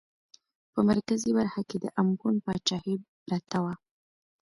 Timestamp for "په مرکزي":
0.73-1.31